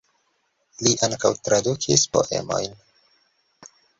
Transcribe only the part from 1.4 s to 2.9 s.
tradukis poemojn.